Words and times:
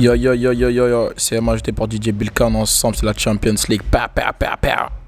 Yo 0.00 0.14
yo 0.14 0.32
yo 0.32 0.50
yo 0.52 0.70
yo 0.70 0.88
yo, 0.88 1.12
c'est 1.14 1.38
j'étais 1.56 1.72
pour 1.72 1.86
DJ 1.86 2.08
Bilkan 2.08 2.54
ensemble, 2.54 2.96
c'est 2.96 3.04
la 3.04 3.12
Champions 3.12 3.54
League. 3.68 3.82
Pa 3.82 4.08
pa 4.08 4.32
pa 4.32 4.56
pa. 4.56 4.99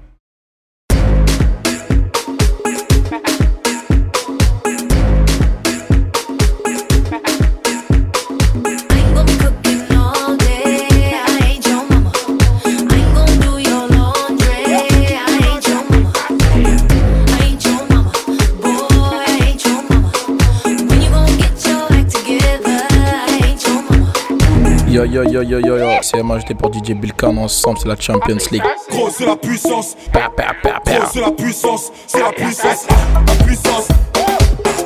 Yo 24.93 25.03
yo 25.05 25.23
yo 25.23 25.41
yo 25.41 25.57
yo 25.57 25.77
yo, 25.79 25.89
c'est 26.03 26.21
moi 26.21 26.37
j'étais 26.37 26.53
pour 26.53 26.71
DJ 26.71 26.91
Bilkan 26.93 27.35
ensemble, 27.37 27.79
c'est 27.79 27.87
la 27.87 27.95
Champions 27.99 28.37
League. 28.51 28.61
Gros, 28.91 29.09
c'est 29.09 29.25
la 29.25 29.35
puissance. 29.35 29.95
Pa 30.11 30.29
pa 30.37 30.53
pa 30.61 30.81
Gros, 30.85 31.07
c'est 31.11 31.19
la 31.19 31.31
puissance. 31.31 31.91
C'est 32.05 32.19
la 32.19 32.31
puissance. 32.31 32.85
La 33.25 33.43
puissance. 33.43 33.87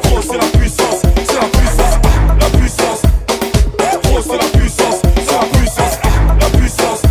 Gros, 0.05 0.21
c'est 0.21 0.37
la 0.37 0.45
puissance. 0.57 1.01
C'est 1.01 1.33
la 1.33 1.47
puissance. 1.49 1.99
La 2.39 2.57
puissance. 2.57 3.01
Gros, 4.05 4.21
c'est 4.21 4.37
la 4.37 4.47
puissance. 4.57 5.01
C'est 5.25 5.33
la 5.33 5.45
puissance. 5.59 5.99
La 6.39 6.57
puissance. 6.57 7.01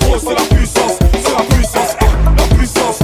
Gros, 0.00 0.18
c'est 0.18 0.34
la 0.34 0.44
puissance. 0.54 0.98
C'est 1.10 1.32
la 1.32 1.42
puissance. 1.56 1.96
La 2.36 2.54
puissance. 2.54 2.98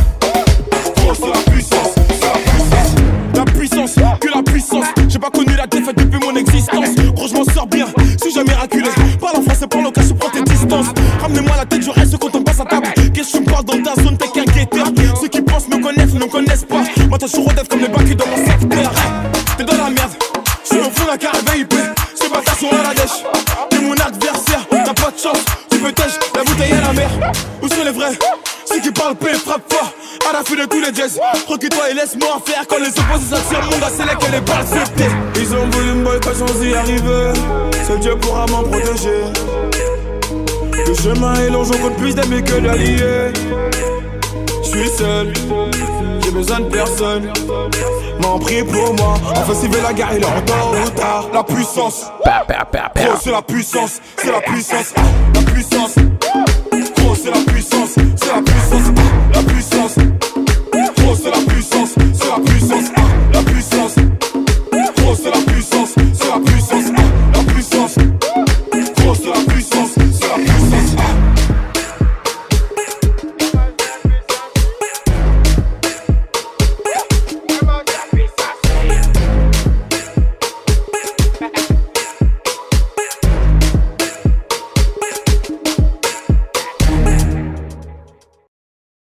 Gros, 0.97 1.15
c'est 1.15 1.27
la 1.27 1.41
puissance. 1.51 1.95
C'est 1.97 2.27
la 2.27 2.35
puissance. 2.35 2.95
La 3.35 3.45
puissance, 3.47 3.95
que 4.21 4.29
la 4.29 4.43
puissance. 4.43 4.87
J'ai 5.09 5.19
pas 5.19 5.31
connu 5.31 5.57
la 5.57 5.67
défaite 5.67 5.97
depuis 5.97 6.21
mon 6.21 6.37
existence. 6.37 6.95
Gros, 7.15 7.29
je 7.29 7.35
m'en 7.35 7.45
sors 7.45 7.67
bien, 7.67 7.87
si 8.31 8.37
jamais 8.37 8.53
miraculé. 8.53 8.89
Parle 9.21 9.37
en 9.39 9.43
français, 9.43 9.67
parle 9.67 9.87
au 9.87 9.91
cas, 9.91 10.03
je 10.03 10.13
prends 10.15 10.31
tes 10.31 10.43
distances. 10.43 10.87
Ramenez-moi 11.21 11.57
la 11.57 11.67
tête, 11.67 11.83
je 11.83 11.91
reste 11.91 12.17
quand 12.19 12.35
on 12.35 12.43
passe 12.43 12.61
à 12.61 12.65
table. 12.65 12.87
Qu'est-ce 13.13 13.33
que 13.33 13.39
tu 13.39 13.45
me 13.45 13.51
parles 13.51 13.65
dans 13.65 13.83
ta 13.83 14.03
zone, 14.03 14.17
t'es 14.17 14.29
qu'un 14.29 14.45
guetteur. 14.45 14.87
Ceux 15.21 15.29
qui 15.29 15.43
pensent 15.43 15.69
me 15.69 15.83
connaissent, 15.83 16.15
ne 16.15 16.25
connaissent 16.25 16.65
pas. 16.65 16.83
Moi, 17.09 17.19
je 17.21 17.27
suis 17.27 17.43
rodef 17.43 17.69
comme 17.69 17.81
les 17.81 17.89
bacs 17.89 18.15
dans 18.15 18.27
mon 18.27 18.37
secteur. 18.37 18.93
T'es 19.57 19.65
dans 19.65 19.77
la 19.77 19.91
merde, 19.91 20.13
je 20.63 20.69
suis 20.69 20.79
au 20.79 20.91
fond 20.91 21.05
de 21.05 21.09
la 21.11 21.19
caravane 21.19 21.59
IP. 21.59 21.75
Pas 22.31 22.43
ta 22.43 22.53
sont 22.53 22.69
à 22.69 22.83
la 22.89 22.95
dèche. 22.95 23.25
T'es 23.71 23.81
mon 23.81 23.95
adversaire, 23.95 24.65
t'as 24.71 24.95
pas 24.95 25.11
de 25.11 25.19
chance. 25.19 25.45
Tu 25.69 25.79
peux 25.79 25.91
tèche, 25.91 26.13
la 26.37 26.45
bouteille 26.45 26.73
à 26.73 26.81
la 26.81 26.93
mer. 26.93 27.11
Où 27.61 27.69
sont 27.69 27.85
les 27.85 27.91
vrais? 27.91 28.17
Ceux 28.71 28.81
qui 28.81 28.91
parlent 28.93 29.17
paix, 29.17 29.35
frappe 29.35 29.73
fort. 29.73 29.93
À 30.29 30.33
la 30.33 30.45
fin 30.45 30.55
de 30.55 30.65
tous 30.67 30.81
les 30.81 30.95
jazz, 30.95 31.19
recule-toi 31.49 31.91
et 31.91 31.95
laisse-moi 31.95 32.41
faire. 32.45 32.65
Quand 32.69 32.79
les 32.79 32.89
opposés 32.89 33.35
s'attirent, 33.35 33.65
mon 33.65 33.79
gars, 33.79 33.91
c'est 33.97 34.07
là 34.07 34.15
que 34.15 34.31
les 34.31 34.41
balles 34.41 34.67
c'était. 34.67 35.11
Ils 35.41 35.55
ont 35.55 35.69
voulu 35.71 35.93
me 35.95 36.05
boycotter 36.05 36.39
sans 36.39 36.63
y 36.63 36.75
arriver. 36.75 37.33
Seul 37.87 38.01
Dieu 38.01 38.17
pourra 38.17 38.47
m'en 38.47 38.63
protéger. 38.63 39.25
Le 40.87 40.95
chemin 40.95 41.35
est 41.35 41.51
long, 41.51 41.65
j'en 41.65 41.79
compte 41.79 41.97
plus 41.97 42.15
d'amis 42.15 42.43
que 42.43 42.61
d'alliés. 42.61 43.33
Je 44.63 44.69
suis 44.69 44.89
seul, 44.89 45.33
j'ai 46.23 46.31
besoin 46.31 46.61
de 46.61 46.71
personne. 46.71 47.33
M'en 48.21 48.39
prie 48.39 48.63
pour 48.63 48.95
moi. 48.95 49.15
Enfin, 49.37 49.55
s'il 49.55 49.71
veut 49.71 49.83
la 49.83 49.93
guerre, 49.93 50.11
il 50.17 50.23
est 50.23 50.27
en 50.27 50.41
tôt 50.43 50.55
ou 50.85 50.91
tard. 50.91 51.29
La 51.33 51.43
puissance, 51.43 52.07
pa. 52.25 52.47
c'est 53.21 53.31
la 53.31 53.43
puissance, 53.43 54.01
c'est 54.17 54.31
la 54.31 54.41
puissance, 54.41 54.95
la 55.35 55.43
puissance. 55.43 55.95
Gros, 56.97 57.15
c'est 57.15 57.31
la 57.31 57.53
puissance, 57.53 57.95
c'est 58.17 58.27
la 58.27 58.43